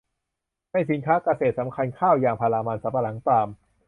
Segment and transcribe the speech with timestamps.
[0.71, 3.47] ในสินค้าเกษตรสำคัญ ข้าว ยางพารา มันสำปะหลัง ปาล์ม